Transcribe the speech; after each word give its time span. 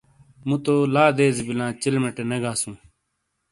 مُو 0.47 0.55
تو 0.65 0.75
لا 0.93 1.05
دیزی 1.17 1.43
بلاں 1.47 1.71
چلیمٹے 1.81 2.23
نے 2.29 2.37
گاسوں۔ 2.43 2.75